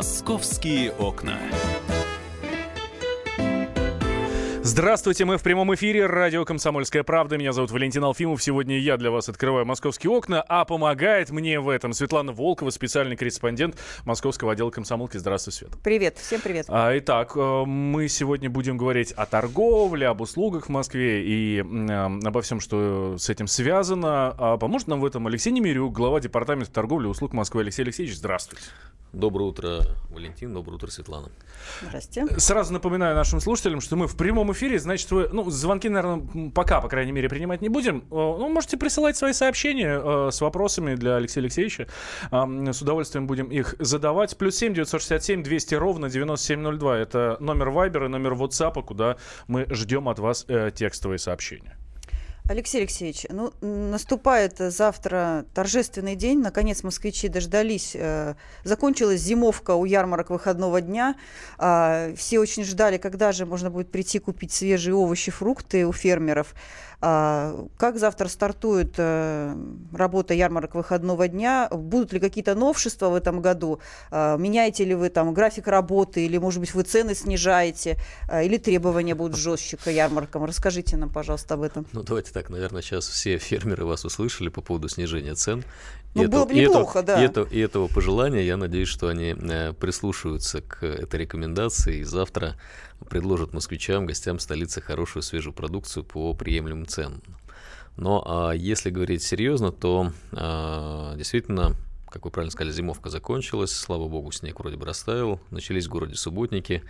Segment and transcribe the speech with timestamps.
[0.00, 1.38] Московские окна.
[4.72, 6.06] Здравствуйте, мы в прямом эфире.
[6.06, 7.36] Радио «Комсомольская правда».
[7.36, 8.40] Меня зовут Валентин Алфимов.
[8.40, 13.16] Сегодня я для вас открываю московские окна, а помогает мне в этом Светлана Волкова, специальный
[13.16, 15.16] корреспондент московского отдела комсомолки.
[15.16, 15.70] Здравствуй, Свет.
[15.82, 16.66] Привет, всем привет.
[16.68, 21.92] А, итак, э, мы сегодня будем говорить о торговле, об услугах в Москве и э,
[22.24, 24.36] обо всем, что с этим связано.
[24.38, 27.62] А поможет нам в этом Алексей Немирюк, глава департамента торговли и услуг Москвы.
[27.62, 28.62] Алексей Алексеевич, здравствуйте.
[29.12, 30.54] Доброе утро, Валентин.
[30.54, 31.30] Доброе утро, Светлана.
[31.82, 32.28] Здрасте.
[32.38, 36.80] Сразу напоминаю нашим слушателям, что мы в прямом эфире, значит, вы, ну, звонки, наверное, пока,
[36.80, 38.04] по крайней мере, принимать не будем.
[38.10, 41.88] Ну, можете присылать свои сообщения э, с вопросами для Алексея Алексеевича.
[42.30, 44.36] Э, с удовольствием будем их задавать.
[44.36, 46.98] Плюс 7 967 200 ровно 9702.
[46.98, 49.16] Это номер Вайбера, номер WhatsApp, куда
[49.48, 51.79] мы ждем от вас э, текстовые сообщения.
[52.50, 56.40] Алексей Алексеевич, ну, наступает завтра торжественный день.
[56.40, 57.92] Наконец москвичи дождались.
[57.94, 61.14] Э, закончилась зимовка у ярмарок выходного дня.
[61.60, 66.56] Э, все очень ждали, когда же можно будет прийти купить свежие овощи, фрукты у фермеров.
[67.02, 69.56] А, как завтра стартует э,
[69.92, 71.68] работа ярмарок выходного дня?
[71.70, 73.80] Будут ли какие-то новшества в этом году?
[74.10, 77.96] А, меняете ли вы там график работы или, может быть, вы цены снижаете?
[78.28, 80.44] А, или требования будут жестче к ярмаркам?
[80.44, 81.86] Расскажите нам, пожалуйста, об этом.
[81.92, 85.64] Ну, давайте так, наверное, сейчас все фермеры вас услышали по поводу снижения цен.
[86.14, 87.22] Ну, было бы неплохо, и да.
[87.22, 92.04] И, это, и этого пожелания, я надеюсь, что они э, прислушаются к этой рекомендации и
[92.04, 92.56] завтра
[93.08, 97.22] предложат москвичам, гостям столицы хорошую свежую продукцию по приемлемым ценам.
[97.96, 101.76] Но а, если говорить серьезно, то а, действительно,
[102.08, 106.14] как вы правильно сказали, зимовка закончилась, слава богу, снег вроде бы растаял, начались в городе
[106.14, 106.82] субботники,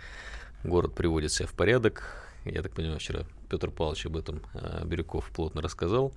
[0.63, 2.03] город приводит себя в порядок.
[2.45, 6.13] Я так понимаю, вчера Петр Павлович об этом а, Бирюков плотно рассказал.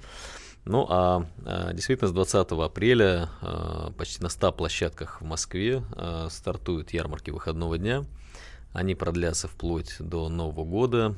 [0.66, 6.28] Ну а, а действительно с 20 апреля а, почти на 100 площадках в Москве а,
[6.30, 8.04] стартуют ярмарки выходного дня.
[8.72, 11.14] Они продлятся вплоть до Нового года.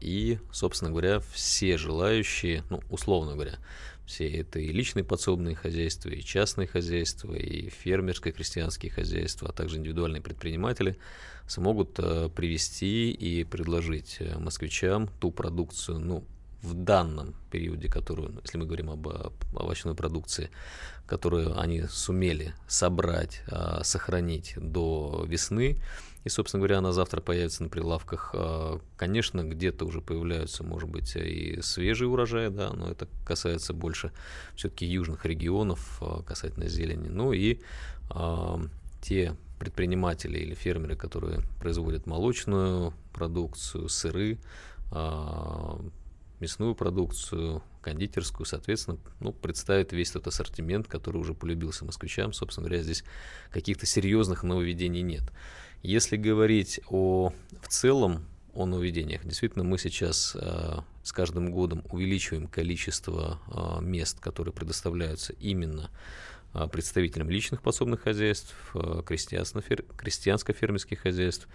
[0.00, 3.58] И, собственно говоря, все желающие, ну, условно говоря,
[4.06, 9.78] все это и личные подсобные хозяйства, и частные хозяйства, и фермерские крестьянские хозяйства, а также
[9.78, 10.96] индивидуальные предприниматели
[11.48, 16.24] смогут привести и предложить э, москвичам ту продукцию, ну,
[16.62, 19.06] в данном периоде, которую, если мы говорим об
[19.54, 20.50] овощной продукции,
[21.06, 25.80] которую они сумели собрать, а, сохранить до весны,
[26.24, 28.32] и, собственно говоря, она завтра появится на прилавках.
[28.34, 34.12] А, конечно, где-то уже появляются, может быть, и свежие урожаи, да, но это касается больше
[34.56, 37.08] все-таки южных регионов, а, касательно зелени.
[37.08, 37.60] Ну и
[39.02, 44.38] те предприниматели или фермеры, которые производят молочную продукцию, сыры,
[46.40, 52.32] мясную продукцию, кондитерскую, соответственно, ну, представит весь тот ассортимент, который уже полюбился москвичам.
[52.32, 53.04] Собственно говоря, здесь
[53.50, 55.24] каких-то серьезных нововведений нет.
[55.82, 57.32] Если говорить о
[57.62, 64.18] в целом о нововведениях, действительно мы сейчас э, с каждым годом увеличиваем количество э, мест,
[64.20, 65.90] которые предоставляются именно
[66.54, 71.46] э, представителям личных подсобных хозяйств, э, крестьянско-фермерских хозяйств.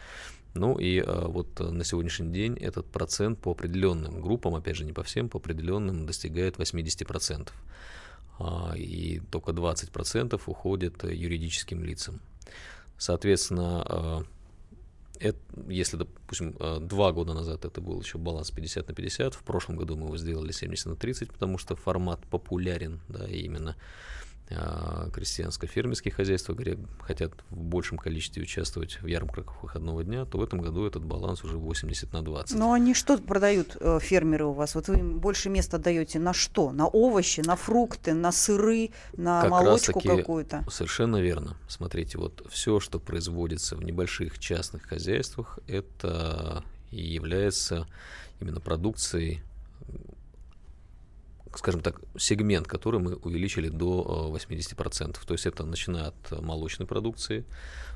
[0.53, 4.93] Ну и э, вот на сегодняшний день этот процент по определенным группам, опять же не
[4.93, 7.49] по всем, по определенным достигает 80%.
[8.39, 12.21] Э, и только 20% уходит юридическим лицам.
[12.97, 14.23] Соответственно, э,
[15.19, 19.43] это, если, допустим, э, два года назад это был еще баланс 50 на 50, в
[19.43, 23.71] прошлом году мы его сделали 70 на 30, потому что формат популярен, да, и именно
[23.71, 26.55] а, крестьянско-фермерские хозяйства
[27.01, 31.43] хотят в большем количестве участвовать в ярмарках выходного дня, то в этом году этот баланс
[31.43, 32.57] уже 80 на 20.
[32.57, 34.75] Но они что продают, э, фермеры у вас?
[34.75, 36.71] Вот вы им больше места даете на что?
[36.71, 40.65] На овощи, на фрукты, на сыры, на как молочку какую-то?
[40.69, 41.57] Совершенно верно.
[41.67, 47.87] Смотрите, вот все, что производится в небольших частных хозяйствах, это и является
[48.39, 49.41] именно продукцией
[51.55, 55.09] скажем так, сегмент, который мы увеличили до 80%.
[55.09, 57.45] Э, То есть это начиная от молочной продукции.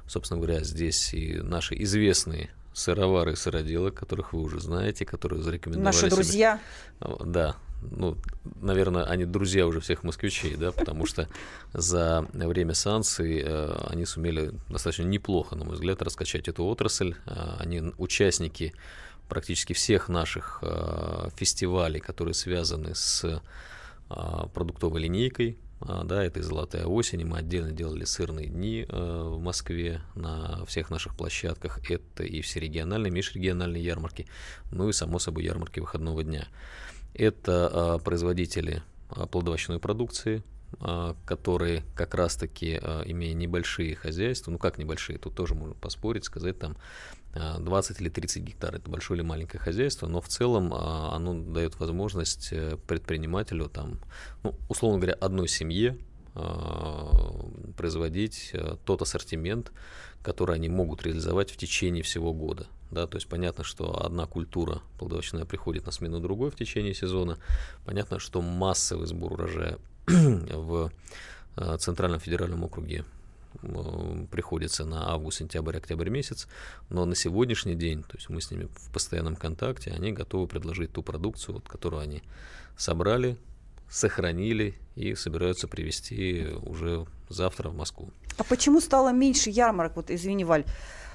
[0.08, 5.96] Собственно говоря, здесь и наши известные сыровары и сыроделы, которых вы уже знаете, которые зарекомендовали
[5.96, 6.60] Наши друзья.
[7.02, 7.16] Себе.
[7.26, 8.18] Да, ну,
[8.62, 11.28] наверное, они друзья уже всех москвичей, да, потому что
[11.74, 17.16] за время санкций э, они сумели достаточно неплохо, на мой взгляд, раскачать эту отрасль.
[17.26, 18.74] Э, они участники
[19.28, 23.40] практически всех наших э, фестивалей, которые связаны с э,
[24.54, 25.58] продуктовой линейкой.
[25.82, 30.66] Э, да, это и «Золотая осень», мы отдельно делали сырные дни э, в Москве на
[30.66, 31.80] всех наших площадках.
[31.90, 34.28] Это и все региональные, межрегиональные ярмарки,
[34.72, 36.48] ну и, само собой, ярмарки выходного дня.
[37.14, 38.84] Это э, производители
[39.32, 40.44] плодовочной продукции,
[40.80, 46.26] а, которые как раз-таки, а, имея небольшие хозяйства, ну как небольшие, тут тоже можно поспорить,
[46.26, 46.76] сказать там
[47.60, 52.50] 20 или 30 гектар, это большое или маленькое хозяйство, но в целом оно дает возможность
[52.52, 54.00] э, предпринимателю, там,
[54.44, 55.98] ну, условно говоря, одной семье
[57.76, 59.72] производить э, тот ассортимент,
[60.22, 62.68] который они могут реализовать в течение всего года.
[62.92, 67.38] Да, то есть понятно, что одна культура плодовочная приходит на смену другой в течение сезона.
[67.86, 70.92] Понятно, что массовый сбор урожая в
[71.56, 73.17] э, Центральном федеральном округе э,
[74.32, 76.48] приходится на август, сентябрь, октябрь месяц,
[76.90, 80.92] но на сегодняшний день, то есть мы с ними в постоянном контакте, они готовы предложить
[80.92, 82.22] ту продукцию, вот, которую они
[82.78, 83.38] собрали,
[83.90, 88.10] сохранили и собираются привезти уже завтра в Москву.
[88.38, 89.96] А почему стало меньше ярмарок?
[89.96, 90.66] Вот, извини, Валь,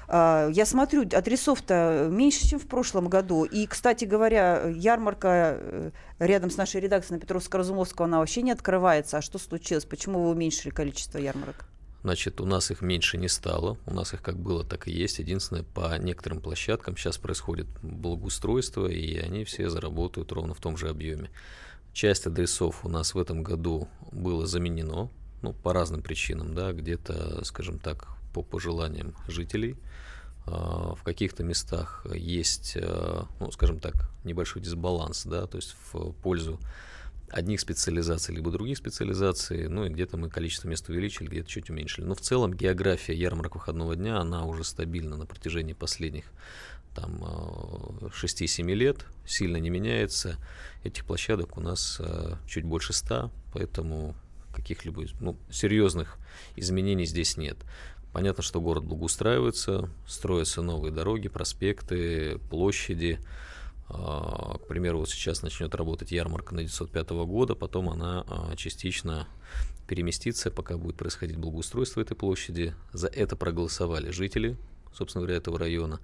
[0.07, 3.45] а, я смотрю, адресов-то меньше, чем в прошлом году.
[3.45, 9.17] И, кстати говоря, ярмарка э, рядом с нашей редакцией на Петровско-Разумовского, она вообще не открывается.
[9.17, 9.85] А что случилось?
[9.85, 11.65] Почему вы уменьшили количество ярмарок?
[12.03, 13.77] Значит, у нас их меньше не стало.
[13.85, 15.19] У нас их как было, так и есть.
[15.19, 20.89] Единственное, по некоторым площадкам сейчас происходит благоустройство, и они все заработают ровно в том же
[20.89, 21.29] объеме.
[21.93, 25.09] Часть адресов у нас в этом году было заменено,
[25.41, 29.77] ну, по разным причинам, да, где-то, скажем так, по пожеланиям жителей.
[30.45, 36.11] А, в каких-то местах есть, а, ну, скажем так, небольшой дисбаланс, да, то есть в
[36.11, 36.59] пользу
[37.33, 42.05] одних специализаций, либо других специализаций, ну и где-то мы количество мест увеличили, где-то чуть уменьшили.
[42.05, 46.25] Но в целом география ярмарок выходного дня, она уже стабильна на протяжении последних
[46.95, 50.37] там 6-7 а, лет, сильно не меняется.
[50.83, 51.99] Этих площадок у нас
[52.47, 54.15] чуть больше 100, поэтому
[54.53, 56.17] каких-либо ну, серьезных
[56.55, 57.57] изменений здесь нет.
[58.11, 63.17] Понятно, что город благоустраивается, строятся новые дороги, проспекты, площади.
[63.89, 69.27] А, к примеру, вот сейчас начнет работать ярмарка на 905 года, потом она а, частично
[69.87, 72.73] переместится, пока будет происходить благоустройство этой площади.
[72.93, 74.57] За это проголосовали жители,
[74.93, 75.99] собственно говоря, этого района.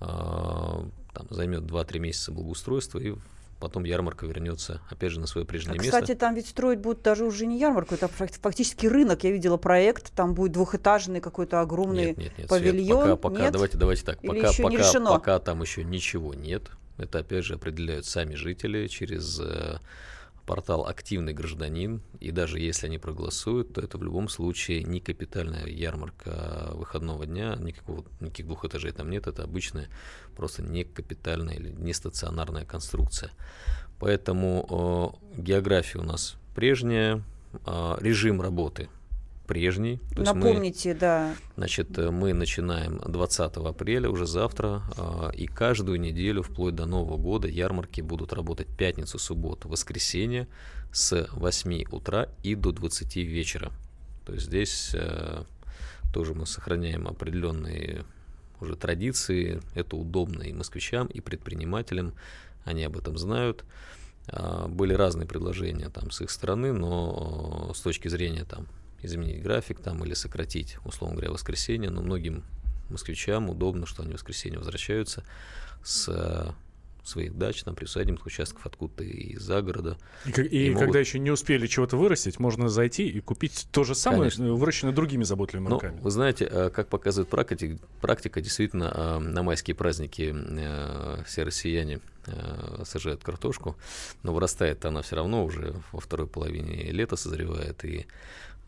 [0.00, 3.14] А, там займет 2-3 месяца благоустройства, и
[3.58, 5.90] потом ярмарка вернется, опять же, на свое прежнее а, место.
[5.90, 9.24] Кстати, там ведь строить будут даже уже не ярмарку, это фактически рынок.
[9.24, 13.04] Я видела проект, там будет двухэтажный какой-то огромный нет, нет, нет, павильон.
[13.04, 13.52] Свет, пока, пока, нет?
[13.52, 16.70] давайте, давайте так, Или пока, пока, пока там еще ничего нет.
[16.98, 19.78] Это, опять же, определяют сами жители через э,
[20.44, 25.66] портал «Активный гражданин», и даже если они проголосуют, то это в любом случае не капитальная
[25.66, 29.88] ярмарка выходного дня, никакого, никаких двух этажей там нет, это обычная,
[30.36, 33.30] просто не капитальная или не стационарная конструкция.
[34.00, 37.22] Поэтому э, география у нас прежняя,
[37.66, 38.88] э, режим работы
[39.48, 39.98] прежний.
[40.14, 41.34] То Напомните, мы, да.
[41.56, 47.16] Значит, э, мы начинаем 20 апреля, уже завтра, а, и каждую неделю, вплоть до Нового
[47.16, 50.46] года, ярмарки будут работать пятницу, субботу, воскресенье
[50.92, 53.72] с 8 утра и до 20 вечера.
[54.24, 55.42] То есть здесь э,
[56.12, 58.04] тоже мы сохраняем определенные
[58.60, 59.60] уже традиции.
[59.74, 62.12] Это удобно и москвичам, и предпринимателям.
[62.64, 63.64] Они об этом знают.
[64.30, 68.66] А, были разные предложения там с их стороны, но с точки зрения там
[69.02, 72.44] изменить график там или сократить, условно говоря, воскресенье, но многим
[72.90, 75.24] москвичам удобно, что они в воскресенье возвращаются
[75.82, 76.52] с э,
[77.04, 79.96] своих дач, там, приусадебных участков откуда-то из-за города.
[80.24, 80.84] И, и, и могут...
[80.84, 84.52] когда еще не успели чего-то вырастить, можно зайти и купить то же самое, Конечно.
[84.54, 85.96] выращенное другими заботливыми руками.
[85.96, 90.34] Но, вы знаете, э, как показывает практика, практика действительно, э, на майские праздники
[91.24, 92.00] все россияне
[92.84, 93.76] сажают картошку,
[94.22, 98.06] но вырастает она все равно уже во второй половине лета созревает, и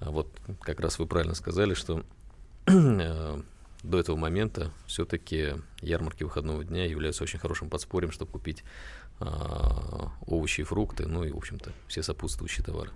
[0.01, 0.29] а вот
[0.61, 2.03] как раз вы правильно сказали, что
[2.67, 3.41] э,
[3.83, 8.65] до этого момента все-таки ярмарки выходного дня являются очень хорошим подспорьем, чтобы купить
[9.19, 12.91] а, овощи и фрукты, ну и, в общем-то, все сопутствующие товары.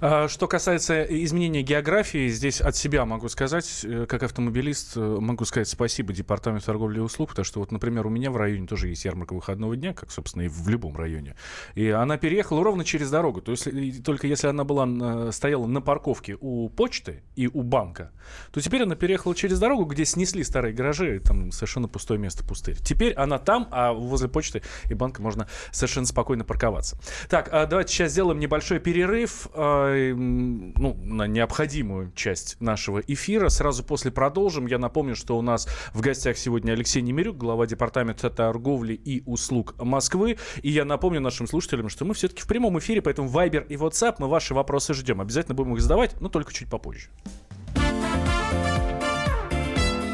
[0.00, 5.44] А, что касается изменения географии, здесь от себя могу сказать, э, как автомобилист, э, могу
[5.44, 8.88] сказать спасибо Департаменту торговли и услуг, потому что вот, например, у меня в районе тоже
[8.88, 11.36] есть ярмарка выходного дня, как, собственно, и в любом районе.
[11.74, 13.40] И она переехала ровно через дорогу.
[13.40, 18.12] То есть только если она была, стояла на парковке у почты и у банка,
[18.52, 22.44] то теперь она переехала через дорогу, где снесли старые гаражи, и там совершенно пустое место,
[22.44, 22.76] пустырь.
[22.76, 26.98] Теперь она там, а возле почты и банка можно совершенно спокойно парковаться.
[27.28, 33.48] Так, а давайте сейчас сделаем небольшой перерыв э, ну, на необходимую часть нашего эфира.
[33.48, 34.66] Сразу после продолжим.
[34.66, 39.74] Я напомню, что у нас в гостях сегодня Алексей Немирюк, глава департамента торговли и услуг
[39.78, 40.38] Москвы.
[40.62, 44.16] И я напомню нашим слушателям, что мы все-таки в прямом эфире, поэтому Viber и WhatsApp
[44.18, 45.20] мы ваши вопросы ждем.
[45.20, 47.08] Обязательно будем их задавать, но только чуть попозже.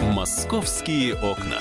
[0.01, 1.61] Московские окна.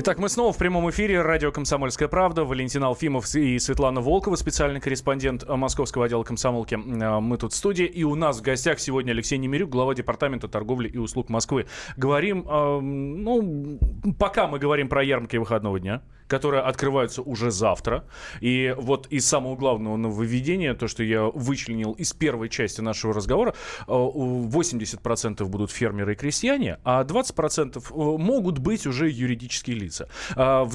[0.00, 1.22] Итак, мы снова в прямом эфире.
[1.22, 2.44] Радио «Комсомольская правда».
[2.44, 6.78] Валентин Алфимов и Светлана Волкова, специальный корреспондент московского отдела комсомолки.
[7.02, 7.84] А, мы тут в студии.
[7.84, 11.66] И у нас в гостях сегодня Алексей Немирюк, глава Департамента торговли и услуг Москвы.
[11.96, 13.80] Говорим, э, ну,
[14.20, 18.04] пока мы говорим про ярмарки выходного дня которые открываются уже завтра.
[18.40, 23.54] И вот из самого главного нововведения, то, что я вычленил из первой части нашего разговора,
[23.86, 30.08] 80% э, будут фермеры и крестьяне, а 20% э, могут быть уже юридические лица.
[30.36, 30.68] А,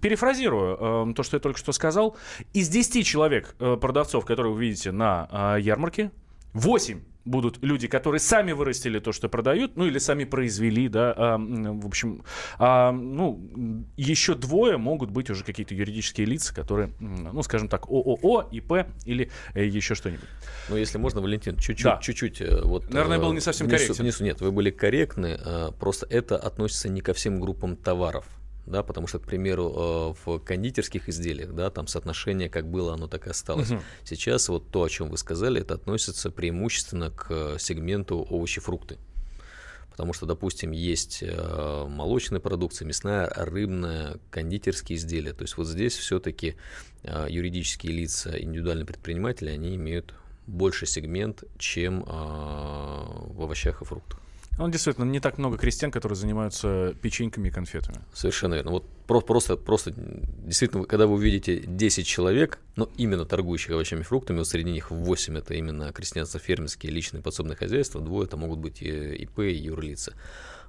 [0.00, 2.16] перефразирую э, то, что я только что сказал.
[2.52, 6.10] Из 10 человек, продавцов, которые вы видите на ярмарке,
[6.52, 11.38] 8 будут люди, которые сами вырастили то, что продают, ну или сами произвели, да, а,
[11.38, 12.24] в общем,
[12.58, 13.40] а, ну,
[13.96, 19.30] еще двое могут быть уже какие-то юридические лица, которые, ну, скажем так, ООО, ИП или
[19.54, 20.28] э, еще что-нибудь.
[20.68, 21.98] Ну, если можно, Валентин, чуть-чуть, да.
[22.02, 22.90] чуть-чуть, э, вот.
[22.90, 24.04] Наверное, был не э, совсем внесу, корректен.
[24.04, 25.38] Внесу, нет, вы были корректны,
[25.78, 28.26] просто это относится не ко всем группам товаров
[28.66, 33.26] да, потому что, к примеру, в кондитерских изделиях, да, там соотношение как было, оно так
[33.26, 33.70] и осталось.
[33.70, 33.80] Угу.
[34.04, 38.98] Сейчас вот то, о чем вы сказали, это относится преимущественно к сегменту овощи-фрукты.
[39.90, 45.34] Потому что, допустим, есть молочная продукция, мясная, рыбная, кондитерские изделия.
[45.34, 46.56] То есть вот здесь все-таки
[47.04, 50.14] юридические лица, индивидуальные предприниматели, они имеют
[50.46, 54.21] больше сегмент, чем в овощах и фруктах.
[54.58, 58.00] Ну, действительно, не так много крестьян, которые занимаются печеньками и конфетами.
[58.12, 58.72] Совершенно верно.
[58.72, 64.38] Вот просто, просто, действительно, когда вы увидите 10 человек, но именно торгующих овощами и фруктами,
[64.38, 69.40] вот среди них 8 это именно крестьянство-фермерские личные подсобные хозяйства, двое это могут быть ИП,
[69.40, 70.14] и юрлица.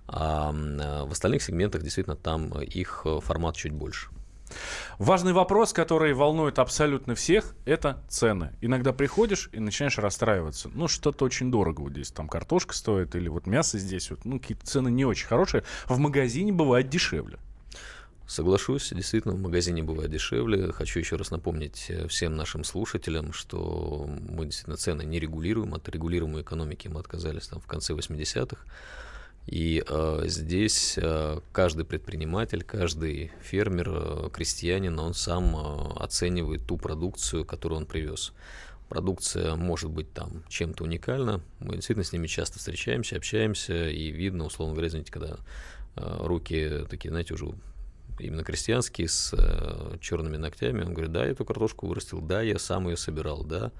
[0.07, 4.09] А в остальных сегментах действительно там их формат чуть больше.
[4.99, 8.53] Важный вопрос, который волнует абсолютно всех, это цены.
[8.61, 10.69] Иногда приходишь и начинаешь расстраиваться.
[10.73, 12.11] Ну, что-то очень дорого вот здесь.
[12.11, 14.09] Там картошка стоит или вот мясо здесь.
[14.09, 15.63] Вот, ну, какие-то цены не очень хорошие.
[15.85, 17.37] В магазине бывает дешевле.
[18.25, 20.71] Соглашусь, действительно, в магазине бывает дешевле.
[20.71, 25.73] Хочу еще раз напомнить э, всем нашим слушателям, что мы действительно цены не регулируем.
[25.73, 28.57] От регулируемой экономики мы отказались там в конце 80-х.
[29.45, 36.77] И э, здесь э, каждый предприниматель, каждый фермер, э, крестьянин, он сам э, оценивает ту
[36.77, 38.31] продукцию, которую он привез.
[38.87, 41.41] Продукция может быть там чем-то уникальна.
[41.59, 45.37] Мы действительно с ними часто встречаемся, общаемся, и видно, условно говоря, знаете, когда
[45.95, 47.53] э, руки такие, знаете, уже
[48.19, 50.83] именно крестьянские, с э, черными ногтями.
[50.83, 53.71] Он говорит, да, я эту картошку вырастил, да, я сам ее собирал, да.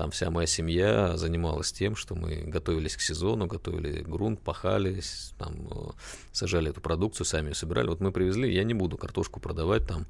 [0.00, 5.02] Там вся моя семья занималась тем, что мы готовились к сезону, готовили грунт, пахали,
[5.38, 5.90] там, э,
[6.32, 7.88] сажали эту продукцию, сами ее собирали.
[7.88, 10.06] Вот мы привезли, я не буду картошку продавать там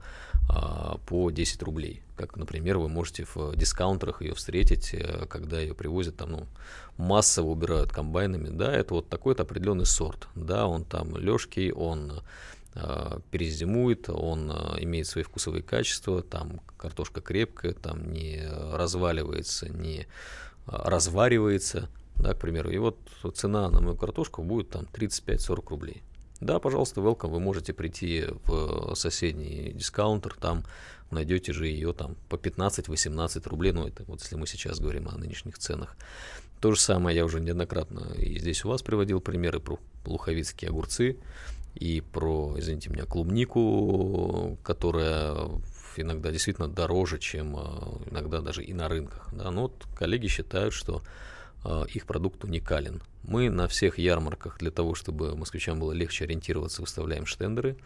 [0.48, 2.02] а, по 10 рублей.
[2.16, 6.46] Как, например, вы можете в дискаунтерах ее встретить, э, когда ее привозят там, ну,
[6.96, 8.48] массово убирают комбайнами.
[8.48, 10.28] Да, это вот такой-то определенный сорт.
[10.36, 12.22] Да, он там легкий, он
[13.30, 20.04] перезимует, он э, имеет свои вкусовые качества, там картошка крепкая, там не разваливается, не э,
[20.66, 22.70] разваривается, да, к примеру.
[22.70, 22.96] И вот
[23.34, 26.02] цена на мою картошку будет там 35-40 рублей.
[26.40, 30.64] Да, пожалуйста, welcome, вы можете прийти в соседний дискаунтер, там
[31.10, 35.18] найдете же ее там по 15-18 рублей, ну это вот если мы сейчас говорим о
[35.18, 35.96] нынешних ценах.
[36.60, 41.18] То же самое я уже неоднократно и здесь у вас приводил примеры про луховицкие огурцы,
[41.80, 45.48] и про, извините меня, клубнику, которая
[45.96, 49.28] иногда действительно дороже, чем а, иногда даже и на рынках.
[49.32, 49.50] Да?
[49.50, 51.02] Но вот коллеги считают, что
[51.64, 53.02] а, их продукт уникален.
[53.22, 57.76] Мы на всех ярмарках для того, чтобы москвичам было легче ориентироваться, выставляем штендеры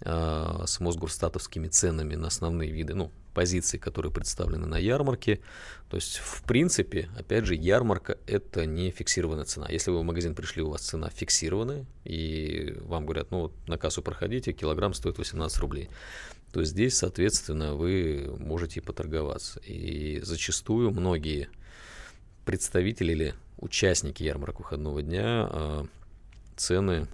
[0.00, 5.40] э, с мосгорстатовскими ценами на основные виды, ну, позиции, которые представлены на ярмарке.
[5.90, 9.66] То есть, в принципе, опять же, ярмарка– это не фиксированная цена.
[9.68, 14.00] Если вы в магазин пришли, у вас цена фиксированная, и вам говорят, ну, на кассу
[14.00, 15.90] проходите, килограмм стоит 18 рублей,
[16.50, 19.60] то здесь, соответственно, вы можете поторговаться.
[19.60, 21.50] И зачастую многие
[22.46, 25.84] представители или участники ярмарок выходного дня э,
[26.56, 27.06] цены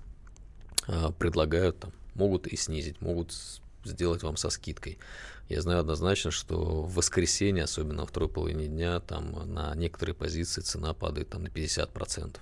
[0.87, 3.33] э, предлагают там, могут и снизить, могут
[3.85, 4.99] сделать вам со скидкой.
[5.49, 10.61] Я знаю однозначно, что в воскресенье, особенно во второй половине дня, там на некоторые позиции
[10.61, 12.39] цена падает там на 50%.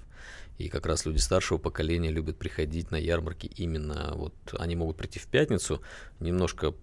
[0.58, 5.18] И как раз люди старшего поколения любят приходить на ярмарки именно вот они могут прийти
[5.18, 5.80] в пятницу,
[6.20, 6.74] немножко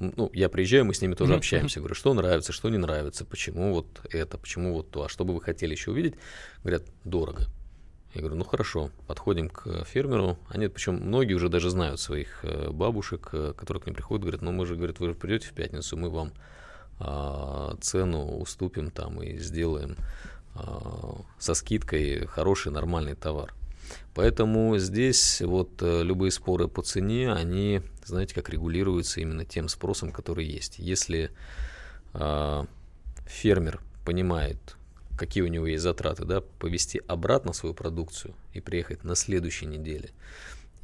[0.00, 1.80] ну, я приезжаю, мы с ними тоже общаемся.
[1.80, 5.34] Говорю, что нравится, что не нравится, почему вот это, почему вот то, а что бы
[5.34, 6.14] вы хотели еще увидеть?
[6.62, 7.44] Говорят, дорого.
[8.14, 10.36] Я говорю, ну хорошо, подходим к фермеру.
[10.48, 14.42] Они, причем многие уже даже знают своих э, бабушек, э, которые к ним приходят, говорят,
[14.42, 16.32] ну мы же, говорят, вы же придете в пятницу, мы вам
[17.02, 19.96] а, цену уступим там и сделаем
[20.54, 23.54] а, со скидкой хороший нормальный товар.
[24.14, 30.12] Поэтому здесь вот э, любые споры по цене, они, знаете, как регулируются именно тем спросом,
[30.12, 30.78] который есть.
[30.78, 31.30] Если
[32.12, 32.64] э,
[33.26, 34.76] фермер понимает,
[35.20, 40.08] какие у него есть затраты, да, повести обратно свою продукцию и приехать на следующей неделе,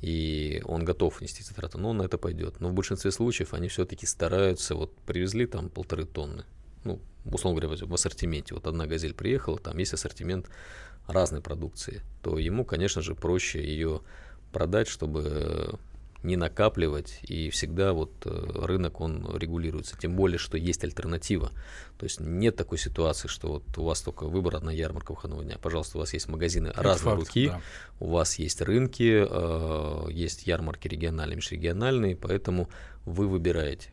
[0.02, 2.61] и он готов нести затраты, но он на это пойдет.
[2.61, 6.45] Но в большинстве случаев они все-таки стараются, вот привезли там полторы тонны,
[6.85, 8.55] ну, условно говоря, в ассортименте.
[8.55, 10.50] Вот одна газель приехала, там есть ассортимент
[11.07, 14.02] разной продукции, то ему, конечно же, проще ее
[14.52, 15.78] продать, чтобы
[16.26, 19.97] не накапливать, и всегда вот э, рынок, он регулируется.
[19.97, 21.50] Тем более, что есть альтернатива.
[21.99, 25.56] То есть нет такой ситуации, что вот у вас только выбор одна ярмарка выходного дня.
[25.62, 27.61] Пожалуйста, у вас есть магазины Это разной факт, руки, да.
[28.00, 32.68] у вас есть рынки, э, есть ярмарки региональные, межрегиональные, поэтому
[33.04, 33.90] вы выбираете.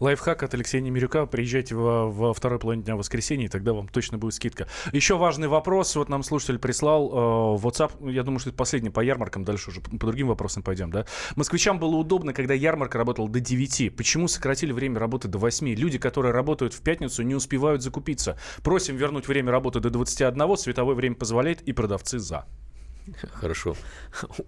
[0.00, 1.26] Лайфхак от Алексея Немирюка.
[1.26, 4.68] Приезжайте во, во второй половине дня воскресенья, и тогда вам точно будет скидка.
[4.92, 5.96] Еще важный вопрос.
[5.96, 7.14] Вот нам слушатель прислал э,
[7.62, 8.10] WhatsApp.
[8.10, 9.44] Я думаю, что это последний по ярмаркам.
[9.44, 10.90] Дальше уже по другим вопросам пойдем.
[10.90, 11.06] Да?
[11.36, 13.96] Москвичам было удобно, когда ярмарка работала до 9.
[13.96, 15.68] Почему сократили время работы до 8?
[15.74, 18.38] Люди, которые работают в пятницу, не успевают закупиться.
[18.62, 20.56] Просим вернуть время работы до 21.
[20.56, 22.46] Световое время позволяет, и продавцы за.
[23.32, 23.74] Хорошо.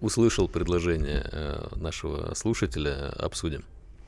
[0.01, 3.09] Услышал предложение э, нашего слушателя.
[3.17, 3.63] Обсудим.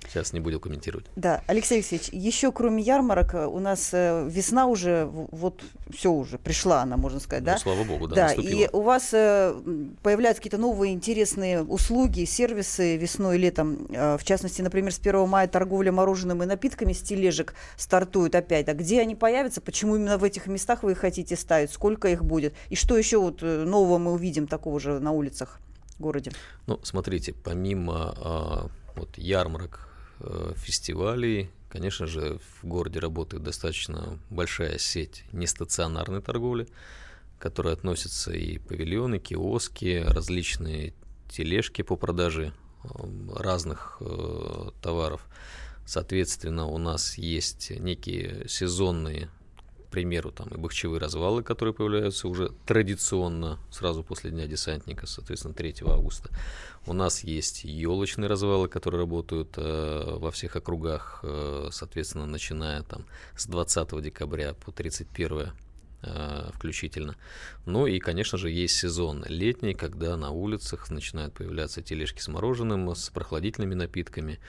[0.07, 1.05] Сейчас не буду комментировать.
[1.15, 6.38] Да, Алексей Алексеевич, еще кроме ярмарок э, у нас э, весна уже, вот все уже,
[6.38, 7.57] пришла она, можно сказать, ну, да?
[7.57, 8.60] слава богу, да, Да, наступила.
[8.60, 9.53] и у вас э,
[10.01, 13.88] появляются какие-то новые интересные услуги, сервисы весной и летом.
[13.89, 18.67] В частности, например, с 1 мая торговля мороженым и напитками с тележек стартует опять.
[18.69, 19.62] А где они появятся?
[19.62, 21.71] Почему именно в этих местах вы их хотите ставить?
[21.71, 22.54] Сколько их будет?
[22.69, 25.60] И что еще вот нового мы увидим такого же на улицах?
[25.99, 26.32] городе?
[26.67, 29.92] Ну, смотрите, помимо э, вот ярмарок,
[30.55, 31.49] фестивалей.
[31.69, 36.67] Конечно же, в городе работает достаточно большая сеть нестационарной торговли,
[37.39, 40.93] которая относится и павильоны, киоски, различные
[41.29, 42.88] тележки по продаже э,
[43.36, 45.25] разных э, товаров.
[45.86, 49.29] Соответственно, у нас есть некие сезонные
[49.93, 55.75] примеру, там и бахчевые развалы, которые появляются уже традиционно сразу после Дня десантника, соответственно, 3
[55.86, 56.29] августа.
[56.88, 63.06] У нас есть елочные развалы, которые работают э, во всех округах, э, соответственно, начиная там
[63.38, 65.51] с 20 декабря по 31 Э,
[66.54, 67.16] включительно.
[67.66, 72.94] Ну и, конечно же, есть сезон летний, когда на улицах начинают появляться тележки с мороженым,
[72.94, 74.39] с прохладительными напитками.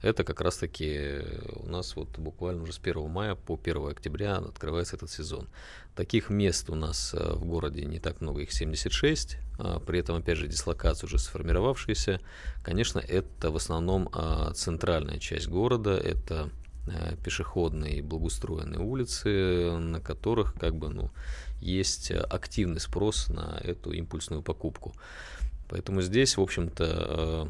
[0.00, 1.20] Это как раз-таки
[1.56, 5.48] у нас вот буквально уже с 1 мая по 1 октября открывается этот сезон.
[5.94, 9.36] Таких мест у нас э, в городе не так много, их 76.
[9.58, 12.20] А при этом, опять же, дислокация уже сформировавшаяся.
[12.62, 16.61] Конечно, это в основном а, центральная часть города, это Э,
[17.24, 21.10] пешеходные и благоустроенные улицы, на которых как бы, ну,
[21.60, 24.94] есть активный спрос на эту импульсную покупку.
[25.68, 27.46] Поэтому здесь, в общем-то, э,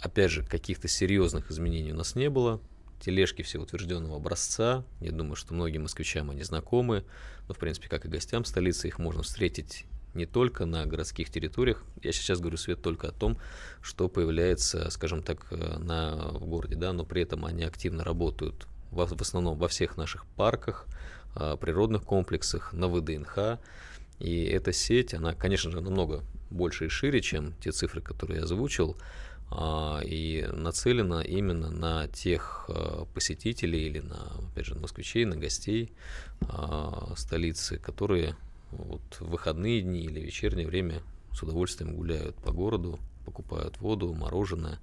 [0.00, 2.60] опять же, каких-то серьезных изменений у нас не было.
[3.00, 4.84] Тележки все утвержденного образца.
[5.00, 7.04] Я думаю, что многим москвичам они знакомы.
[7.48, 11.82] Но, в принципе, как и гостям столицы, их можно встретить не только на городских территориях.
[12.02, 13.38] Я сейчас говорю, Свет, только о том,
[13.80, 18.66] что появляется, скажем так, э, на, в городе, да, но при этом они активно работают
[18.90, 20.86] в, в основном во всех наших парках,
[21.36, 23.58] э, природных комплексах, на ВДНХ.
[24.18, 28.44] И эта сеть, она, конечно же, намного больше и шире, чем те цифры, которые я
[28.44, 28.96] озвучил,
[29.52, 35.92] а, и нацелена именно на тех э, посетителей или на, опять же, москвичей, на гостей
[36.42, 38.36] а, столицы, которые
[38.70, 41.02] вот в выходные дни или вечернее время
[41.32, 44.78] с удовольствием гуляют по городу, покупают воду, мороженое.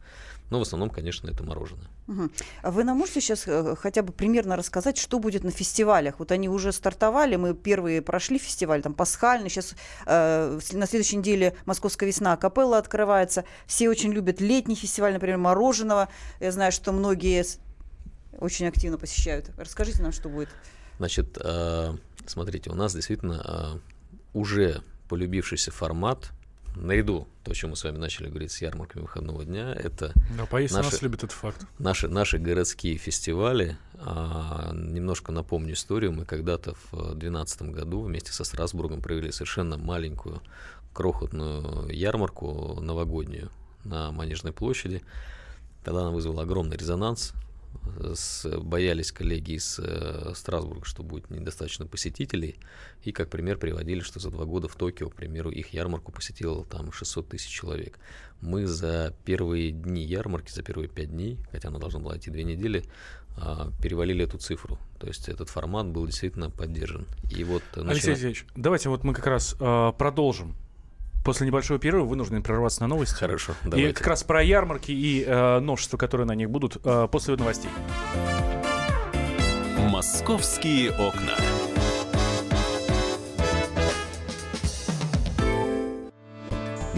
[0.50, 1.88] Но в основном, конечно, это мороженое.
[2.08, 2.30] Угу.
[2.62, 6.20] А вы нам можете сейчас э, хотя бы примерно рассказать, что будет на фестивалях?
[6.20, 11.56] Вот они уже стартовали, мы первые прошли фестиваль, там пасхальный, сейчас э, на следующей неделе
[11.66, 13.44] Московская весна, капелла открывается.
[13.66, 16.08] Все очень любят летний фестиваль, например, мороженого.
[16.40, 17.44] Я знаю, что многие
[18.40, 19.52] очень активно посещают.
[19.58, 20.50] Расскажите нам, что будет.
[20.98, 23.78] Значит, э, смотрите, у нас действительно э,
[24.34, 26.32] уже полюбившийся формат
[26.76, 30.46] наряду, то, о чем мы с вами начали говорить с ярмарками выходного дня, это Да,
[30.46, 31.66] поесть Наши- нас любит этот факт.
[31.80, 33.78] наши, наши городские фестивали.
[33.96, 36.12] А, немножко напомню историю.
[36.12, 40.42] Мы когда-то в 2012 году вместе со Страсбургом провели совершенно маленькую,
[40.94, 43.50] крохотную ярмарку новогоднюю
[43.84, 45.02] на Манежной площади.
[45.84, 47.34] Тогда она вызвала огромный резонанс.
[48.14, 52.58] С- боялись коллеги из э, Страсбурга, что будет недостаточно посетителей.
[53.04, 56.64] И как пример приводили, что за два года в Токио, к примеру, их ярмарку посетило
[56.66, 58.00] там 600 тысяч человек.
[58.42, 62.44] Мы за первые дни ярмарки, за первые пять дней, хотя она должна была идти две
[62.44, 62.84] недели,
[63.40, 64.78] а, перевалили эту цифру.
[65.00, 67.06] То есть этот формат был действительно поддержан.
[67.36, 70.56] И вот э, Алексей начина- Алексеевич, давайте вот мы как раз э, продолжим.
[71.28, 73.16] После небольшого перерыва вынуждены прерваться на новости.
[73.16, 73.94] Хорошо, И давайте.
[73.96, 77.70] как раз про ярмарки и э, новшества, которые на них будут э, после новостей.
[79.90, 81.34] Московские окна.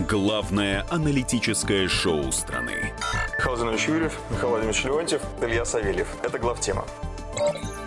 [0.08, 2.94] Главное аналитическое шоу страны.
[3.39, 6.08] Михаил Юрьев, Михаил Владимирович Леонтьев, Илья Савельев.
[6.22, 6.86] Это главтема.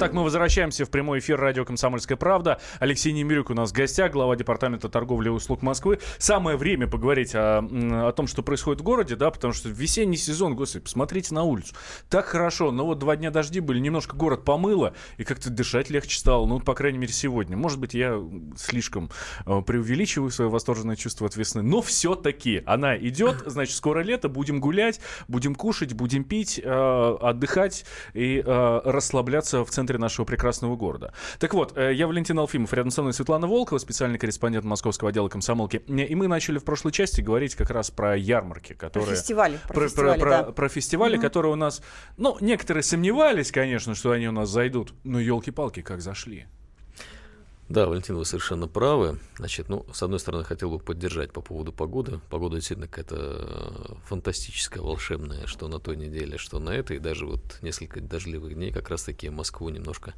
[0.00, 2.58] Итак, мы возвращаемся в прямой эфир радио «Комсомольская правда».
[2.78, 5.98] Алексей Немирюк у нас в гостях, глава департамента торговли и услуг Москвы.
[6.16, 10.56] Самое время поговорить о, о том, что происходит в городе, да, потому что весенний сезон,
[10.56, 11.74] господи, посмотрите на улицу.
[12.08, 16.18] Так хорошо, но вот два дня дожди были, немножко город помыло, и как-то дышать легче
[16.18, 17.58] стало, ну, по крайней мере, сегодня.
[17.58, 18.18] Может быть, я
[18.56, 19.10] слишком
[19.44, 24.60] э, преувеличиваю свое восторженное чувство от весны, но все-таки она идет, значит, скоро лето, будем
[24.60, 27.84] гулять, будем кушать, будем пить, э, отдыхать
[28.14, 31.12] и э, расслабляться в центре нашего прекрасного города.
[31.38, 35.28] Так вот, э, я Валентин Алфимов, рядом со мной Светлана Волкова, специальный корреспондент московского отдела
[35.28, 35.82] комсомолки.
[35.88, 39.16] Э, И мы начали в прошлой части говорить как раз про ярмарки, Про которые...
[39.16, 39.58] фестивали.
[39.68, 40.42] Про, Про, фестивали, про- да.
[40.44, 41.82] про- про фестивали, которые у нас...
[42.16, 44.92] Ну, некоторые сомневались, конечно, что они у нас зайдут.
[45.04, 46.46] Но елки-палки, как зашли.
[47.70, 49.20] Да, Валентин, вы совершенно правы.
[49.36, 52.18] Значит, ну, с одной стороны, хотел бы поддержать по поводу погоды.
[52.28, 56.96] Погода действительно какая-то э, фантастическая, волшебная, что на той неделе, что на этой.
[56.96, 60.14] И даже вот несколько дождливых дней как раз-таки Москву немножко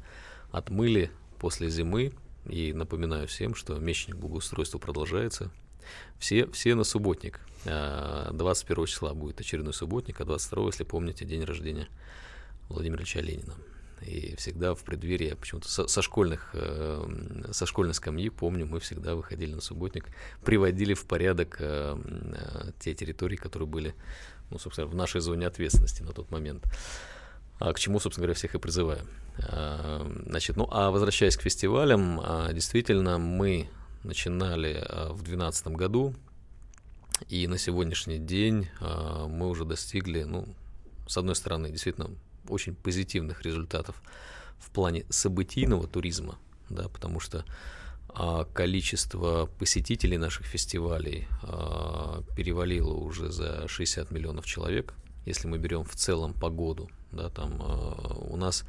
[0.51, 2.13] отмыли после зимы.
[2.47, 5.51] И напоминаю всем, что месячник благоустройства продолжается.
[6.17, 7.39] Все, все на субботник.
[7.67, 11.87] А, 21 числа будет очередной субботник, а 22, если помните, день рождения
[12.67, 13.53] Владимира Ильича Ленина.
[14.05, 19.15] И всегда в преддверии, почему-то со, со школьных, э, со школьной скамьи помню, мы всегда
[19.15, 20.07] выходили на субботник,
[20.43, 23.95] приводили в порядок э, э, те территории, которые были,
[24.49, 26.65] ну, собственно, в нашей зоне ответственности на тот момент.
[27.59, 29.07] А к чему, собственно говоря, всех и призываю.
[29.39, 33.69] А, Значит, ну, а возвращаясь к фестивалям, а, действительно, мы
[34.03, 36.13] начинали а, в 2012 году,
[37.29, 40.47] и на сегодняшний день а, мы уже достигли, ну,
[41.07, 42.09] с одной стороны, действительно
[42.47, 44.01] очень позитивных результатов
[44.59, 46.37] в плане событийного туризма,
[46.69, 47.45] да, потому что
[48.09, 54.93] а, количество посетителей наших фестивалей а, перевалило уже за 60 миллионов человек.
[55.25, 58.65] Если мы берем в целом по году, да, там а, у нас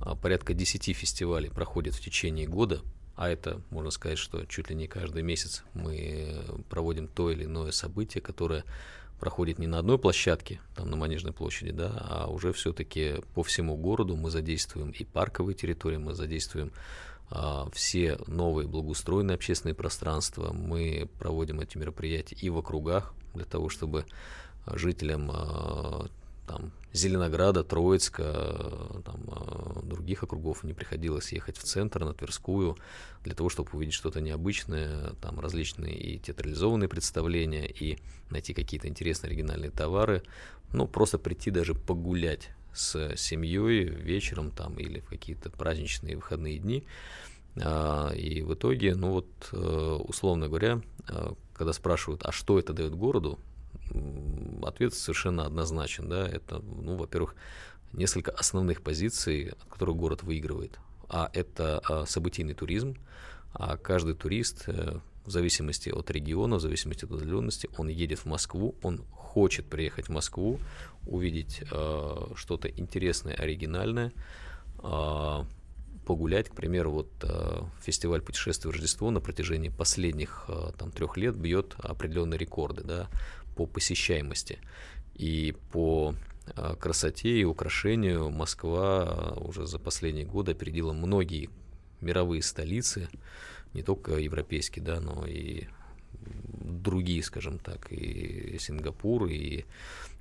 [0.00, 2.80] а, порядка 10 фестивалей проходит в течение года,
[3.16, 7.70] а это, можно сказать, что чуть ли не каждый месяц мы проводим то или иное
[7.72, 8.64] событие, которое
[9.22, 13.76] проходит не на одной площадке, там на Манежной площади, да, а уже все-таки по всему
[13.76, 16.72] городу мы задействуем и парковые территории, мы задействуем
[17.30, 23.68] а, все новые благоустроенные общественные пространства, мы проводим эти мероприятия и в округах для того,
[23.68, 24.06] чтобы
[24.66, 26.08] жителям а,
[26.46, 32.76] там, Зеленограда, Троицка, э, там, э, других округов не приходилось ехать в центр, на Тверскую,
[33.24, 37.98] для того, чтобы увидеть что-то необычное, там различные и театрализованные представления, и
[38.30, 40.22] найти какие-то интересные оригинальные товары,
[40.72, 46.84] ну, просто прийти даже погулять с семьей вечером там или в какие-то праздничные выходные дни.
[47.62, 50.80] А, И в итоге, ну вот, э, условно говоря,
[51.54, 53.38] когда спрашивают, а что это дает городу,
[54.62, 57.34] ответ совершенно однозначен, да, это, ну, во-первых,
[57.92, 62.96] несколько основных позиций, от которых город выигрывает, а это а, событийный туризм,
[63.52, 68.26] а каждый турист, э, в зависимости от региона, в зависимости от удаленности, он едет в
[68.26, 70.58] Москву, он хочет приехать в Москву,
[71.06, 74.12] увидеть э, что-то интересное, оригинальное,
[74.78, 75.46] а,
[76.06, 76.48] погулять.
[76.48, 81.36] К примеру, вот э, фестиваль путешествий в Рождество на протяжении последних э, там трех лет
[81.36, 83.08] бьет определенные рекорды, да,
[83.56, 84.58] по посещаемости.
[85.14, 86.14] И по
[86.56, 91.50] э, красоте и украшению Москва уже за последние годы опередила многие
[92.00, 93.08] мировые столицы,
[93.74, 95.66] не только европейские, да, но и
[96.12, 99.64] другие, скажем так, и Сингапур, и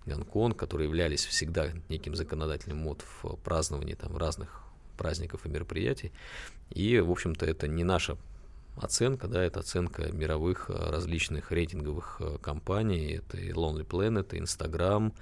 [0.06, 4.64] Гонконг, которые являлись всегда неким законодательным мод в праздновании там разных
[4.98, 6.12] праздников и мероприятий.
[6.70, 8.18] И, в общем-то, это не наша
[8.76, 14.40] оценка, да, это оценка мировых э, различных рейтинговых э, компаний, это и Lonely Planet, и
[14.40, 15.14] Instagram,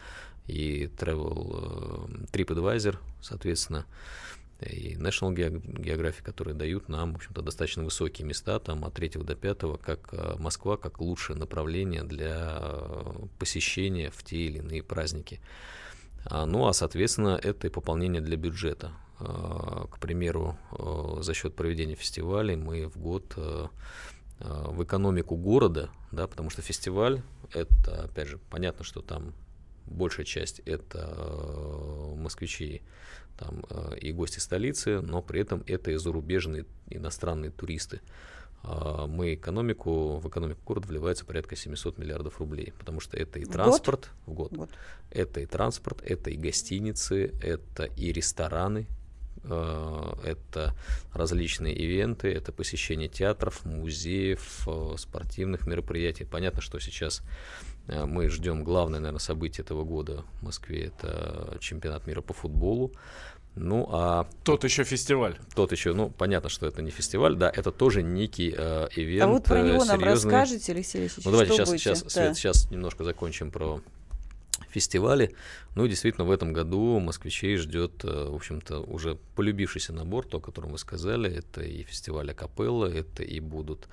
[0.47, 3.85] и Travel э, TripAdvisor, соответственно
[4.61, 9.33] и National Geographic, которые дают нам, в общем-то, достаточно высокие места, там от 3 до
[9.33, 12.61] 5, как Москва, как лучшее направление для
[13.37, 15.39] посещения в те или иные праздники.
[16.25, 18.91] А, ну, а, соответственно, это и пополнение для бюджета.
[19.19, 23.37] А, к примеру, э, за счет проведения фестивалей мы в год
[24.41, 27.21] в экономику города, да, потому что фестиваль,
[27.53, 29.33] это, опять же, понятно, что там
[29.85, 31.13] большая часть это
[32.15, 32.81] москвичи
[33.39, 38.01] там, э, и гости столицы, но при этом это и зарубежные иностранные туристы.
[38.61, 44.09] Мы экономику, в экономику города вливается порядка 700 миллиардов рублей, потому что это и транспорт
[44.25, 44.69] в год, в год.
[45.11, 48.98] это и транспорт, это и гостиницы, это и рестораны, э,
[49.43, 50.75] это
[51.13, 56.25] различные ивенты, это посещение театров, музеев, э, спортивных мероприятий.
[56.25, 57.21] Понятно, что сейчас
[57.87, 62.91] мы ждем главное, наверное, событие этого года в Москве, это чемпионат мира по футболу.
[63.55, 64.27] Ну, а...
[64.43, 65.37] Тот еще фестиваль.
[65.55, 69.23] Тот еще, ну, понятно, что это не фестиваль, да, это тоже некий э, ивент.
[69.23, 71.83] А вот про него э, нам расскажете, Алексей Алексеевич, Ну, давайте что сейчас, будете?
[71.83, 72.09] сейчас, Да.
[72.09, 73.81] Свет, сейчас немножко закончим про
[74.69, 75.35] фестивали.
[75.75, 80.37] Ну, и действительно, в этом году москвичей ждет, э, в общем-то, уже полюбившийся набор, то,
[80.37, 81.31] о котором вы сказали.
[81.31, 83.87] Это и фестиваль Акапелла, это и будут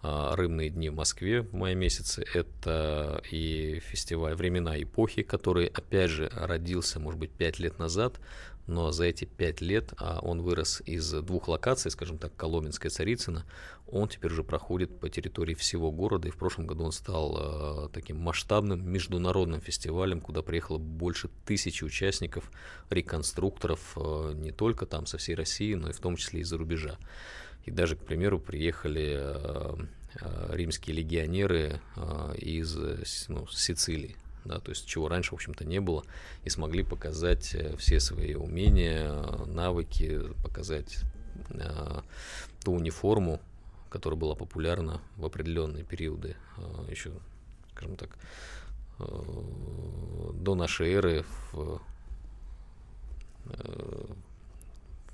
[0.00, 2.24] а, рыбные дни в Москве в мае месяце.
[2.32, 8.20] Это и фестиваль «Времена эпохи», который, опять же, родился, может быть, пять лет назад,
[8.68, 13.46] но за эти пять лет а, он вырос из двух локаций, скажем так, Коломенская Царицына.
[13.86, 17.88] Он теперь уже проходит по территории всего города, и в прошлом году он стал а,
[17.88, 22.50] таким масштабным международным фестивалем, куда приехало больше тысячи участников,
[22.90, 26.98] реконструкторов, а, не только там со всей России, но и в том числе из-за рубежа.
[27.64, 29.78] И даже, к примеру, приехали а,
[30.50, 31.80] римские легионеры
[32.36, 32.76] из
[33.28, 36.04] ну, Сицилии, да, то есть чего раньше, в общем-то, не было,
[36.44, 39.12] и смогли показать э, все свои умения,
[39.46, 40.98] навыки, показать
[41.50, 42.00] э,
[42.64, 43.40] ту униформу,
[43.90, 47.12] которая была популярна в определенные периоды, э, еще,
[47.72, 48.16] скажем так,
[48.98, 49.04] э,
[50.34, 51.80] до нашей эры в,
[53.46, 54.04] э,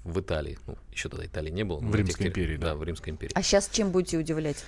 [0.04, 0.58] в Италии.
[0.66, 1.80] Ну, еще тогда Италии не было.
[1.80, 2.68] но В Римской тех- империи, да.
[2.68, 3.32] Да, в Римской империи.
[3.34, 4.64] А сейчас чем будете удивлять?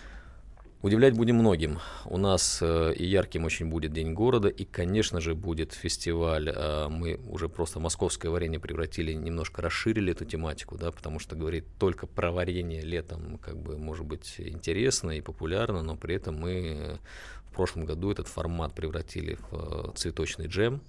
[0.87, 1.81] Удивлять будем многим.
[2.05, 6.49] У нас э, и ярким очень будет День города, и, конечно же, будет фестиваль.
[6.49, 11.65] Э, мы уже просто московское варенье превратили, немножко расширили эту тематику, да, потому что говорить
[11.81, 17.01] только про варенье летом, как бы, может быть, интересно и популярно, но при этом мы
[17.51, 20.83] в прошлом году этот формат превратили в э, цветочный джем.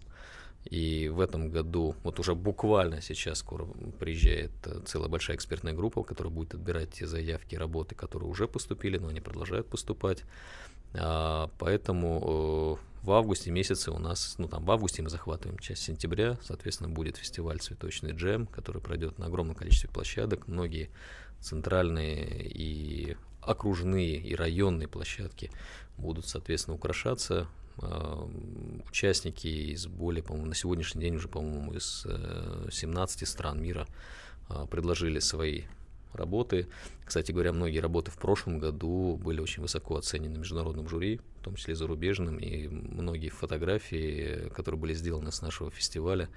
[0.70, 3.66] И в этом году, вот уже буквально сейчас скоро
[4.00, 8.98] приезжает э, целая большая экспертная группа, которая будет отбирать те заявки, работы, которые уже поступили,
[8.98, 10.24] но они продолжают поступать.
[10.94, 15.84] А, Поэтому э, в августе месяце у нас, ну там в августе мы захватываем часть
[15.84, 20.48] сентября, соответственно, будет фестиваль «Цветочный джем», который пройдет на огромном количестве площадок.
[20.48, 20.90] Многие
[21.40, 25.52] центральные и окружные и районные площадки
[25.98, 27.48] будут, соответственно, украшаться.
[27.82, 28.30] А,
[28.90, 33.86] Участники из более, по-моему, на сегодняшний день уже, по-моему, из э, 17 стран мира
[34.50, 35.64] а, предложили свои
[36.14, 36.68] работы.
[37.06, 41.56] Кстати говоря, многие работы в прошлом году были очень высоко оценены международным жюри, в том
[41.56, 46.30] числе зарубежным, и многие фотографии, которые были сделаны с нашего фестиваля,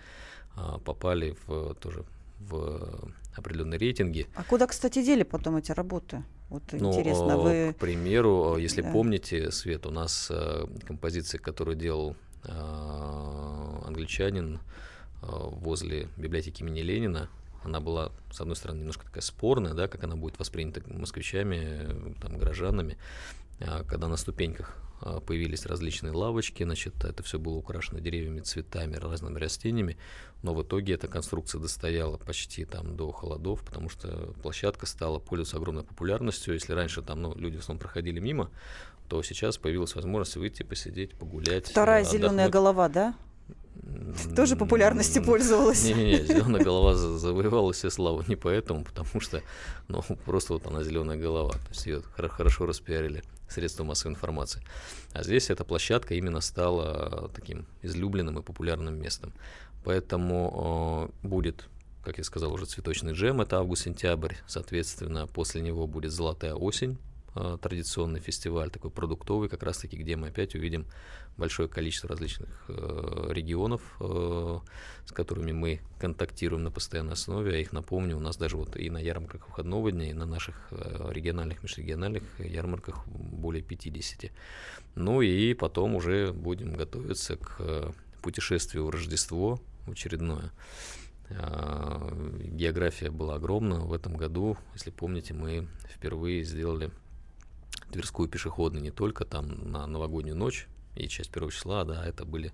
[0.57, 2.05] а, попали в тоже
[2.41, 4.27] в определенные рейтинги.
[4.35, 6.25] А куда, кстати, дели потом эти работы?
[6.51, 7.37] Вот Ну, интересно, э,
[7.69, 7.73] вы...
[7.73, 8.91] К примеру, э, если Да.
[8.93, 12.51] помните, Свет, у нас э, композиция, которую делал э,
[13.87, 14.61] англичанин
[15.23, 17.29] возле библиотеки имени Ленина,
[17.63, 22.13] она была, с одной стороны, немножко такая спорная, да, как она будет воспринята москвичами, э,
[22.21, 22.97] там, горожанами, А
[23.87, 29.39] когда на ступеньках а, появились различные лавочки, значит, это все было украшено деревьями, цветами, разными
[29.39, 29.97] растениями,
[30.43, 35.57] но в итоге эта конструкция достояла почти там до холодов, потому что площадка стала пользоваться
[35.57, 36.55] огромной популярностью.
[36.55, 38.51] Если раньше там ну, люди в основном проходили мимо,
[39.09, 41.67] то сейчас появилась возможность выйти, посидеть, погулять.
[41.69, 43.15] Вторая э, зеленая голова, да?
[44.37, 45.85] Тоже популярностью пользовалась.
[45.85, 49.43] Не-не-не, зеленая голова завоевала все славу не поэтому, потому что,
[49.89, 51.53] ну, просто вот она зеленая голова.
[51.53, 54.63] То есть ее хорошо распиарили средства массовой информации.
[55.13, 59.33] А здесь эта площадка именно стала таким излюбленным и популярным местом.
[59.85, 61.69] Поэтому э, будет,
[62.05, 67.10] как я сказал, уже цветочный джем, это август-сентябрь, соответственно, после него будет золотая осень, э,
[67.35, 70.87] традиционный фестиваль, такой продуктовый, как раз-таки, где мы опять увидим
[71.37, 74.59] большое количество различных э, регионов, э,
[75.07, 77.53] с которыми мы контактируем на постоянной основе.
[77.53, 80.69] Я их напомню, у нас даже вот и на ярмарках выходного дня, и на наших
[80.71, 84.31] э, региональных, межрегиональных ярмарках более 50.
[84.95, 87.91] Ну и потом уже будем готовиться к э,
[88.23, 90.53] путешествию в Рождество очередное.
[91.31, 93.81] Э, география была огромна.
[93.81, 96.91] В этом году, если помните, мы впервые сделали
[97.91, 102.53] Тверскую пешеходную не только там на новогоднюю ночь, и часть первого числа, да, это были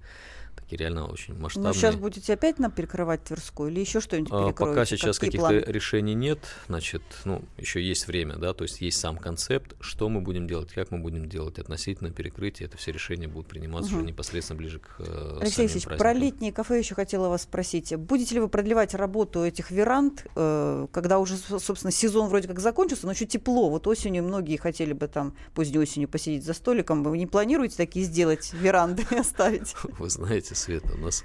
[0.57, 1.73] такие реально очень масштабные.
[1.73, 4.75] Но сейчас будете опять нам перекрывать Тверскую или еще что-нибудь а, перекроете?
[4.75, 9.19] Пока сейчас каких-то решений нет, значит, ну, еще есть время, да, то есть есть сам
[9.19, 13.49] концепт, что мы будем делать, как мы будем делать относительно перекрытия, это все решения будут
[13.49, 13.99] приниматься угу.
[13.99, 17.95] уже непосредственно ближе к э, Алексей Алексеевич, про летние кафе еще хотела вас спросить.
[17.95, 23.07] Будете ли вы продлевать работу этих веранд, э, когда уже, собственно, сезон вроде как закончился,
[23.07, 27.19] но еще тепло, вот осенью многие хотели бы там поздней осенью посидеть за столиком, вы
[27.19, 29.75] не планируете такие сделать веранды оставить?
[29.99, 31.25] Вы знаете, Света, у нас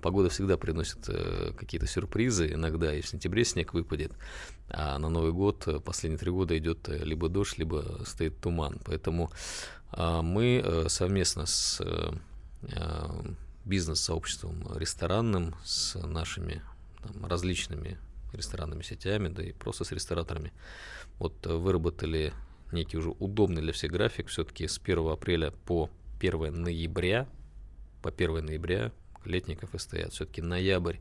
[0.00, 2.52] погода всегда приносит э, какие-то сюрпризы.
[2.52, 4.12] Иногда и в сентябре снег выпадет,
[4.68, 8.80] а на Новый год э, последние три года идет э, либо дождь, либо стоит туман.
[8.84, 9.30] Поэтому
[9.90, 11.80] а, мы совместно с
[13.64, 16.62] бизнес-сообществом ресторанным, с нашими
[17.02, 17.98] там, различными
[18.32, 20.52] ресторанными сетями, да и просто с рестораторами,
[21.18, 22.32] вот выработали
[22.72, 24.28] некий уже удобный для всех график.
[24.28, 27.28] Все-таки с 1 апреля по 1 ноября
[28.02, 28.92] по 1 ноября
[29.24, 30.12] летние кафе стоят.
[30.12, 30.96] Все-таки ноябрь,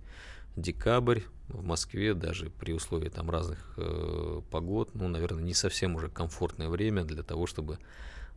[0.55, 6.09] декабрь в Москве, даже при условии там разных э, погод, ну, наверное, не совсем уже
[6.09, 7.79] комфортное время для того, чтобы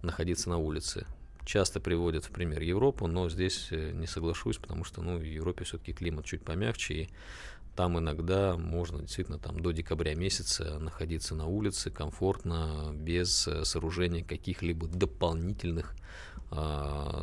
[0.03, 1.07] находиться на улице.
[1.44, 5.64] Часто приводят в пример Европу, но здесь э, не соглашусь, потому что ну, в Европе
[5.64, 7.09] все-таки климат чуть помягче, и
[7.77, 14.25] там иногда можно действительно там, до декабря месяца находиться на улице комфортно, без э, сооружения
[14.25, 15.95] каких-либо дополнительных
[16.51, 17.23] э,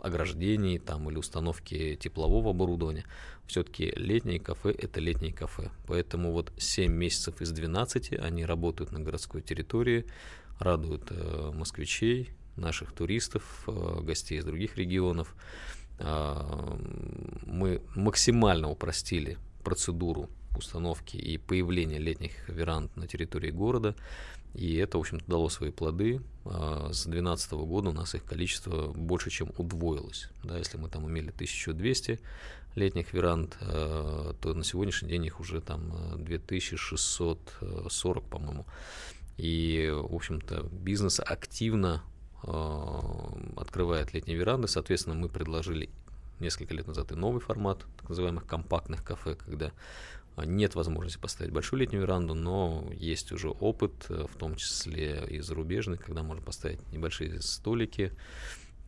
[0.00, 3.04] ограждений там, или установки теплового оборудования.
[3.46, 5.70] Все-таки летние кафе– это летние кафе.
[5.86, 10.06] Поэтому вот 7 месяцев из 12 они работают на городской территории,
[10.58, 15.34] радуют э, москвичей, наших туристов, э, гостей из других регионов.
[15.98, 16.76] Э,
[17.46, 23.94] мы максимально упростили процедуру установки и появления летних веранд на территории города.
[24.54, 26.20] И это, в общем-то, дало свои плоды.
[26.44, 30.28] А, с 2012 года у нас их количество больше, чем удвоилось.
[30.42, 32.18] Да, если мы там имели 1200
[32.74, 35.92] летних веранд, а, то на сегодняшний день их уже там
[36.24, 38.66] 2640, по-моему.
[39.36, 42.02] И, в общем-то, бизнес активно
[42.42, 44.66] а, открывает летние веранды.
[44.66, 45.90] Соответственно, мы предложили
[46.40, 49.72] несколько лет назад и новый формат так называемых компактных кафе, когда
[50.36, 55.24] а, нет возможности поставить большую летнюю веранду, но есть уже опыт, э, в том числе
[55.28, 58.12] и зарубежный, когда можно поставить небольшие столики,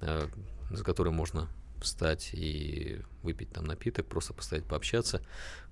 [0.00, 0.28] э,
[0.70, 1.48] за которые можно
[1.80, 5.22] встать и выпить там напиток, просто поставить пообщаться.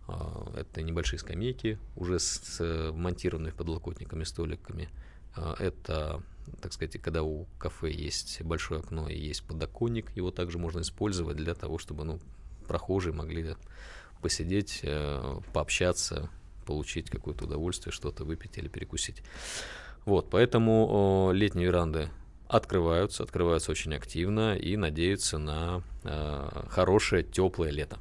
[0.08, 4.88] А, это небольшие скамейки, уже с монтированными подлокотниками, столиками.
[5.36, 6.22] А, это,
[6.60, 11.36] так сказать, когда у кафе есть большое окно и есть подоконник, его также можно использовать
[11.36, 12.20] для того, чтобы ну,
[12.66, 13.56] прохожие могли
[14.22, 16.30] посидеть, э, пообщаться,
[16.66, 19.22] получить какое-то удовольствие, что-то выпить или перекусить.
[20.04, 22.10] Вот, поэтому летние веранды
[22.46, 25.82] открываются, открываются очень активно и надеются на
[26.70, 27.98] хорошее теплое лето.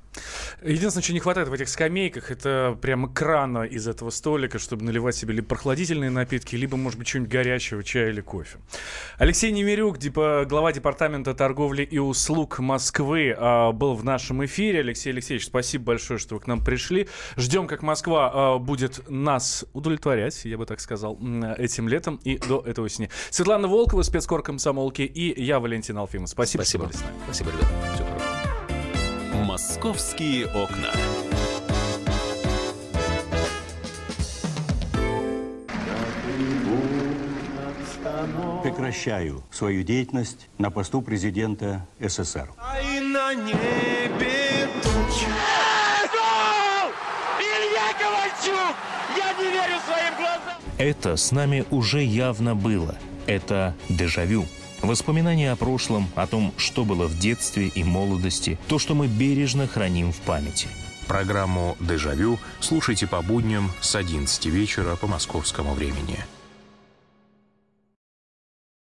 [0.63, 5.15] Единственное, что не хватает в этих скамейках, это прям крана из этого столика, чтобы наливать
[5.15, 8.57] себе либо прохладительные напитки, либо, может быть, что-нибудь горячего, чая или кофе.
[9.17, 14.79] Алексей Немирюк, депо, глава департамента торговли и услуг Москвы, э, был в нашем эфире.
[14.79, 17.07] Алексей Алексеевич, спасибо большое, что вы к нам пришли.
[17.35, 21.19] Ждем, как Москва э, будет нас удовлетворять, я бы так сказал,
[21.57, 23.09] этим летом и до этой осени.
[23.29, 26.29] Светлана Волкова, спецкор комсомолки, и я, Валентин Алфимов.
[26.29, 26.85] Спасибо, спасибо.
[26.85, 27.23] что были с нами.
[27.25, 27.96] Спасибо, ребята.
[27.97, 29.43] Всего хорошего.
[29.45, 30.91] Московские окна.
[38.63, 42.49] Прекращаю свою деятельность на посту президента СССР.
[42.57, 45.25] А и на небе тучи.
[47.39, 48.75] Илья Ковальчук!
[49.15, 50.57] Я не верю своим глазам!
[50.77, 52.95] Это с нами уже явно было.
[53.25, 54.45] Это дежавю.
[54.87, 59.67] Воспоминания о прошлом, о том, что было в детстве и молодости, то, что мы бережно
[59.67, 60.69] храним в памяти.
[61.07, 66.23] Программу «Дежавю» слушайте по будням с 11 вечера по московскому времени.